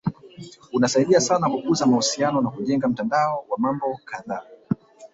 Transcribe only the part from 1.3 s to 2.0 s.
kukuza